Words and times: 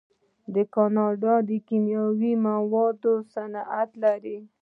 کاناډا 0.75 1.35
د 1.49 1.49
کیمیاوي 1.67 2.33
موادو 2.47 3.13
صنعت 3.33 3.89
لري. 4.03 4.37